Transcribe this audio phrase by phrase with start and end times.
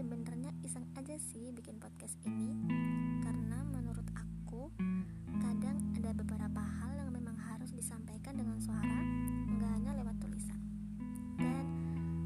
[0.00, 2.56] sebenarnya iseng aja sih bikin podcast ini
[3.20, 4.72] karena menurut aku
[5.42, 9.02] kadang ada beberapa hal yang memang harus disampaikan dengan suara
[9.50, 10.56] nggak hanya lewat tulisan.
[11.36, 11.64] Dan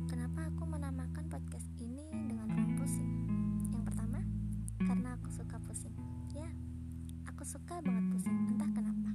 [0.06, 3.10] kenapa aku menamakan podcast ini dengan ruang pusing?
[3.72, 4.20] Yang pertama
[4.84, 5.96] karena aku suka pusing.
[6.36, 6.46] Ya
[7.26, 9.10] aku suka banget pusing entah kenapa.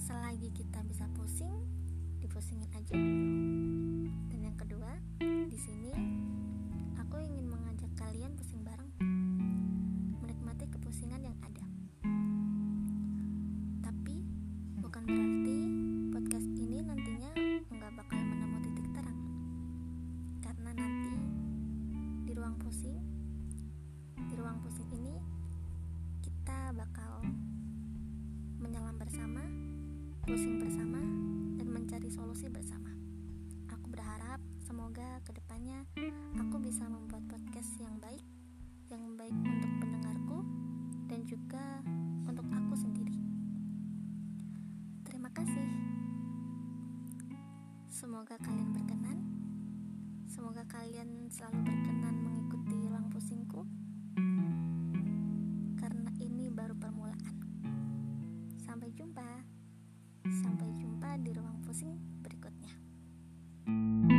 [0.00, 1.52] Selagi kita bisa pusing
[2.24, 3.93] dipusingin aja dulu
[14.94, 15.58] bukan berarti
[16.14, 17.34] podcast ini nantinya
[17.66, 19.18] nggak bakal menemu titik terang.
[20.38, 21.18] Karena nanti
[22.22, 23.02] di ruang pusing
[24.14, 25.18] di ruang pusing ini
[26.22, 27.26] kita bakal
[28.62, 29.42] menyelam bersama
[30.30, 31.02] pusing bersama
[31.58, 32.94] dan mencari solusi bersama.
[33.74, 35.83] Aku berharap semoga ke depannya
[45.34, 45.68] kasih.
[47.90, 49.18] Semoga kalian berkenan.
[50.30, 53.66] Semoga kalian selalu berkenan mengikuti ruang pusingku.
[55.74, 57.34] Karena ini baru permulaan.
[58.62, 59.42] Sampai jumpa.
[60.40, 62.72] Sampai jumpa di ruang pusing berikutnya.
[63.64, 64.13] thank you